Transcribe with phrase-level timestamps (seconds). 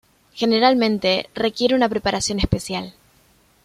[0.33, 2.95] Generalmente, requiere una preparación especial.